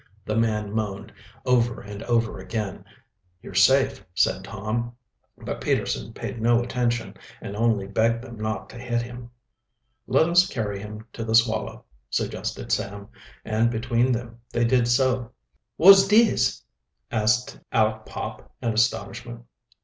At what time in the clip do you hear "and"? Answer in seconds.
1.79-2.01, 7.39-7.55, 13.45-13.69